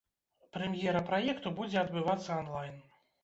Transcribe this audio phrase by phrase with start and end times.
[0.55, 2.81] Прэм'ера праекту будзе адбывацца анлайн.